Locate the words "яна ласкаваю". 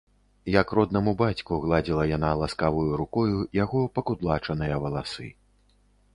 2.15-2.97